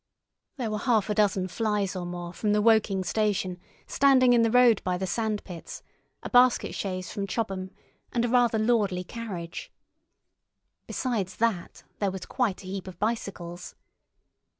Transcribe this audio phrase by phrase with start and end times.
[0.57, 4.49] There were half a dozen flys or more from the Woking station standing in the
[4.49, 5.83] road by the sand pits,
[6.23, 7.69] a basket chaise from Chobham,
[8.11, 9.71] and a rather lordly carriage.
[10.87, 13.75] Besides that, there was quite a heap of bicycles.